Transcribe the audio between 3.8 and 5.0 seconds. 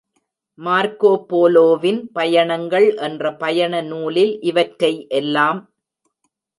நூலில் இவற்றை